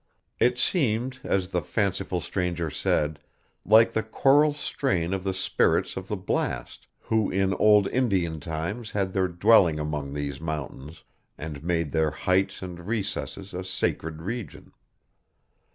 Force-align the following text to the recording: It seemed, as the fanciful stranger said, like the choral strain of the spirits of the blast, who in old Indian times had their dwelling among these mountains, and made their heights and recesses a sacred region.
It 0.39 0.57
seemed, 0.57 1.19
as 1.23 1.51
the 1.51 1.61
fanciful 1.61 2.21
stranger 2.21 2.71
said, 2.71 3.19
like 3.63 3.91
the 3.91 4.01
choral 4.01 4.51
strain 4.51 5.13
of 5.13 5.23
the 5.23 5.31
spirits 5.31 5.95
of 5.95 6.07
the 6.07 6.17
blast, 6.17 6.87
who 7.01 7.29
in 7.29 7.53
old 7.53 7.85
Indian 7.89 8.39
times 8.39 8.89
had 8.89 9.13
their 9.13 9.27
dwelling 9.27 9.79
among 9.79 10.13
these 10.15 10.41
mountains, 10.41 11.03
and 11.37 11.63
made 11.63 11.91
their 11.91 12.09
heights 12.09 12.63
and 12.63 12.87
recesses 12.87 13.53
a 13.53 13.63
sacred 13.63 14.23
region. 14.23 14.71